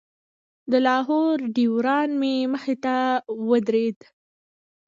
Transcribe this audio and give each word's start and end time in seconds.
د 0.71 0.73
لاهور 0.87 1.35
ډریوران 1.55 2.09
مې 2.19 2.35
مخې 2.53 2.75
ته 2.83 2.95
ودرېدل. 3.49 4.07